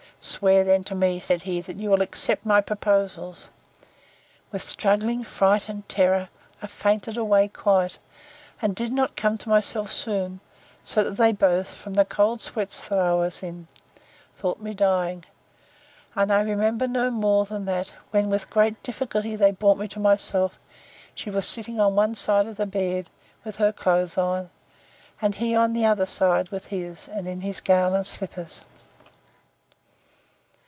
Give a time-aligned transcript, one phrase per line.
[0.23, 3.47] —Swear then to me, said he, that you will accept my proposals!
[4.51, 6.29] With struggling, fright, terror,
[6.61, 7.97] I fainted away quite,
[8.61, 10.39] and did not come to myself soon,
[10.83, 13.67] so that they both, from the cold sweats that I was in,
[14.37, 19.79] thought me dying.—And I remember no more, than that, when with great difficulty they brought
[19.79, 20.59] me to myself,
[21.15, 23.09] she was sitting on one side of the bed,
[23.43, 24.51] with her clothes on;
[25.19, 26.05] and he on the other
[26.51, 28.61] with his, and in his gown and slippers.